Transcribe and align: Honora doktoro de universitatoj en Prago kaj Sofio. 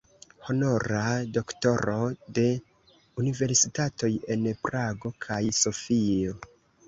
Honora 0.51 1.01
doktoro 1.33 1.97
de 2.37 2.45
universitatoj 3.23 4.11
en 4.37 4.49
Prago 4.65 5.13
kaj 5.27 5.41
Sofio. 5.61 6.35